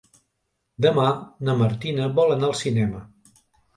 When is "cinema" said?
2.63-3.05